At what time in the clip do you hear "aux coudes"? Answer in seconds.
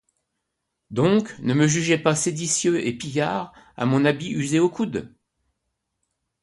4.59-5.13